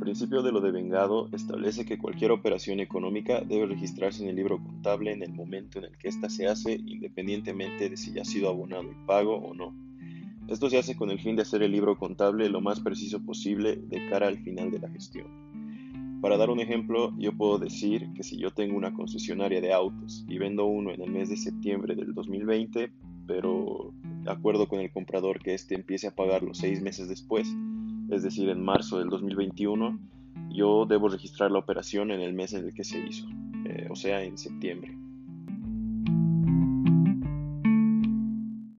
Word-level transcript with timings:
principio 0.00 0.42
de 0.42 0.50
lo 0.50 0.60
devengado 0.60 1.28
establece 1.32 1.84
que 1.84 1.98
cualquier 1.98 2.32
operación 2.32 2.80
económica 2.80 3.42
debe 3.42 3.66
registrarse 3.66 4.22
en 4.22 4.30
el 4.30 4.36
libro 4.36 4.58
contable 4.58 5.12
en 5.12 5.22
el 5.22 5.32
momento 5.32 5.78
en 5.78 5.84
el 5.84 5.96
que 5.98 6.08
ésta 6.08 6.28
se 6.28 6.48
hace, 6.48 6.72
independientemente 6.72 7.88
de 7.88 7.96
si 7.96 8.12
ya 8.12 8.22
ha 8.22 8.24
sido 8.24 8.48
abonado 8.48 8.90
el 8.90 8.96
pago 9.06 9.36
o 9.36 9.54
no. 9.54 9.72
Esto 10.48 10.68
se 10.68 10.78
hace 10.78 10.96
con 10.96 11.10
el 11.10 11.20
fin 11.20 11.36
de 11.36 11.42
hacer 11.42 11.62
el 11.62 11.70
libro 11.70 11.96
contable 11.96 12.48
lo 12.48 12.60
más 12.60 12.80
preciso 12.80 13.22
posible 13.22 13.76
de 13.76 14.08
cara 14.08 14.26
al 14.26 14.38
final 14.38 14.72
de 14.72 14.80
la 14.80 14.88
gestión. 14.88 16.20
Para 16.20 16.36
dar 16.36 16.50
un 16.50 16.60
ejemplo, 16.60 17.14
yo 17.18 17.32
puedo 17.36 17.58
decir 17.58 18.12
que 18.14 18.22
si 18.22 18.36
yo 18.36 18.50
tengo 18.50 18.76
una 18.76 18.92
concesionaria 18.92 19.60
de 19.60 19.72
autos 19.72 20.24
y 20.28 20.38
vendo 20.38 20.64
uno 20.64 20.90
en 20.90 21.02
el 21.02 21.10
mes 21.10 21.28
de 21.28 21.36
septiembre 21.36 21.94
del 21.94 22.14
2020, 22.14 22.90
pero 23.26 23.94
acuerdo 24.26 24.66
con 24.66 24.80
el 24.80 24.90
comprador 24.90 25.38
que 25.38 25.54
éste 25.54 25.74
empiece 25.74 26.08
a 26.08 26.14
pagarlo 26.14 26.52
seis 26.52 26.82
meses 26.82 27.08
después, 27.08 27.54
es 28.10 28.22
decir, 28.22 28.48
en 28.48 28.62
marzo 28.62 28.98
del 28.98 29.08
2021, 29.08 29.98
yo 30.50 30.86
debo 30.86 31.08
registrar 31.08 31.50
la 31.50 31.58
operación 31.58 32.10
en 32.10 32.20
el 32.20 32.32
mes 32.32 32.52
en 32.54 32.64
el 32.64 32.74
que 32.74 32.84
se 32.84 32.98
hizo, 32.98 33.26
eh, 33.66 33.88
o 33.90 33.96
sea, 33.96 34.22
en 34.22 34.36
septiembre. 34.36 34.96